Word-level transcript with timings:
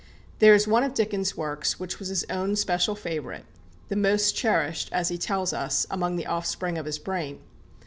There 0.39 0.55
is 0.55 0.67
one 0.67 0.81
of 0.83 0.95
Dickens' 0.95 1.37
works 1.37 1.79
which 1.79 1.99
was 1.99 2.07
his 2.07 2.23
own 2.27 2.55
special 2.55 2.95
favourite, 2.95 3.45
the 3.87 3.95
most 3.95 4.35
cherished, 4.35 4.89
as 4.91 5.09
he 5.09 5.17
tells 5.19 5.53
us, 5.53 5.85
among 5.91 6.15
the 6.15 6.25
offspring 6.25 6.79
of 6.79 6.87
his 6.87 6.97
brain. 6.97 7.39